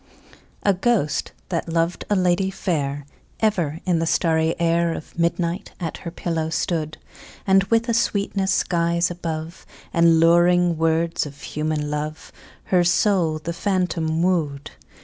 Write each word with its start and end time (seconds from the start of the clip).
A 0.63 0.73
ghost, 0.73 1.31
that 1.49 1.69
loved 1.69 2.05
a 2.09 2.15
lady 2.15 2.49
fair, 2.49 3.05
Ever 3.39 3.81
in 3.85 3.99
the 3.99 4.07
starry 4.07 4.59
air 4.59 4.95
Of 4.95 5.15
midnight 5.15 5.73
at 5.79 5.97
her 5.97 6.09
pillow 6.09 6.49
stood; 6.49 6.97
And, 7.45 7.65
with 7.65 7.87
a 7.87 7.93
sweetness 7.93 8.51
skies 8.51 9.11
above 9.11 9.63
The 9.93 10.01
luring 10.01 10.75
words 10.79 11.27
of 11.27 11.41
human 11.43 11.91
love, 11.91 12.31
Her 12.63 12.83
soul 12.83 13.37
the 13.37 13.53
phantom 13.53 14.23
wooed. 14.23 14.71